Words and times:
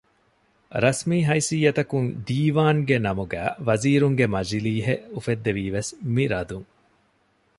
ރަސްމީ 0.83 1.17
ހައިސިއްޔަތަކުން 1.29 2.09
ދީވާންގެ 2.27 2.97
ނަމުގައި 3.05 3.51
ވަޒީރުންގެ 3.67 4.25
މަޖިލީހެއް 4.33 5.05
އުފެއްދެވީވެސް 5.13 5.91
މި 6.13 6.23
ރަދުން 6.31 6.67